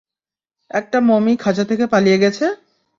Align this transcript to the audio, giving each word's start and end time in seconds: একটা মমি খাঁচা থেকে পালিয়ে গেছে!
একটা 0.71 0.97
মমি 1.07 1.33
খাঁচা 1.37 1.63
থেকে 1.69 1.85
পালিয়ে 1.93 2.21
গেছে! 2.23 2.45